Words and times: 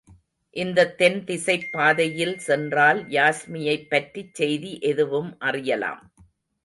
இந்தத் 0.55 0.97
தென் 0.97 1.23
திசைப் 1.23 1.67
பாதையில் 1.71 2.39
சென்றால், 2.39 3.01
யாஸ்மியைப் 3.09 3.87
பற்றிச் 3.89 4.33
செய்தி 4.33 4.81
எதுவும் 4.81 5.37
அறியலாம். 5.39 6.03